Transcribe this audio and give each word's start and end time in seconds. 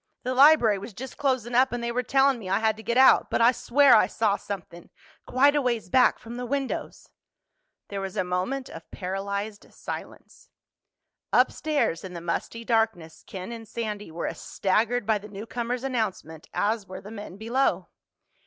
The 0.23 0.33
library 0.33 0.79
was 0.79 0.95
just 0.95 1.15
closin' 1.15 1.53
up 1.53 1.71
and 1.71 1.83
they 1.83 1.91
were 1.91 2.01
tellin' 2.01 2.39
me 2.39 2.49
I 2.49 2.57
had 2.57 2.75
to 2.77 2.81
get 2.81 2.97
out. 2.97 3.29
But 3.29 3.39
I 3.39 3.51
swear 3.51 3.95
I 3.95 4.07
saw 4.07 4.35
somethin'—quite 4.35 5.55
a 5.55 5.61
ways 5.61 5.89
back 5.89 6.17
from 6.17 6.37
the 6.37 6.45
windows." 6.47 7.11
There 7.89 8.01
was 8.01 8.17
a 8.17 8.23
moment 8.23 8.67
of 8.67 8.89
paralyzed 8.89 9.71
silence. 9.71 10.49
Upstairs, 11.31 12.03
in 12.03 12.15
the 12.15 12.19
musty 12.19 12.65
darkness, 12.65 13.23
Ken 13.27 13.51
and 13.51 13.67
Sandy 13.67 14.09
were 14.09 14.25
as 14.25 14.41
staggered 14.41 15.05
by 15.05 15.19
the 15.19 15.29
newcomer's 15.29 15.83
announcement 15.83 16.49
as 16.51 16.87
were 16.87 17.01
the 17.01 17.11
men 17.11 17.37
below. 17.37 17.89